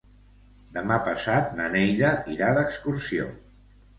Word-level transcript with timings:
Demà 0.77 0.95
passat 1.07 1.51
na 1.59 1.67
Neida 1.75 2.11
irà 2.37 2.49
d'excursió. 2.59 3.29